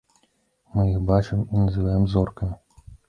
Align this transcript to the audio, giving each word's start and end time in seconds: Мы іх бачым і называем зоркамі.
Мы 0.77 0.85
іх 0.93 1.03
бачым 1.11 1.43
і 1.53 1.67
называем 1.67 2.09
зоркамі. 2.17 2.55